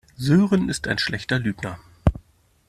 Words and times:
Sören 0.17 0.67
ist 0.67 0.87
ein 0.87 0.97
schlechter 0.97 1.37
Lügner. 1.37 1.77